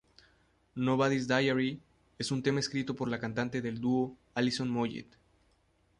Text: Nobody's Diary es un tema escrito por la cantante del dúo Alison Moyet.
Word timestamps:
Nobody's 0.73 1.27
Diary 1.27 1.79
es 2.17 2.31
un 2.31 2.41
tema 2.41 2.59
escrito 2.59 2.95
por 2.95 3.07
la 3.07 3.19
cantante 3.19 3.61
del 3.61 3.79
dúo 3.79 4.17
Alison 4.33 4.67
Moyet. 4.67 5.15